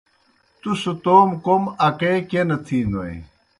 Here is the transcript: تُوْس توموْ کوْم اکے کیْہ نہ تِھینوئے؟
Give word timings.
تُوْس 0.61 0.83
توموْ 1.03 1.37
کوْم 1.45 1.63
اکے 1.87 2.13
کیْہ 2.29 2.43
نہ 2.49 2.57
تِھینوئے؟ 2.65 3.15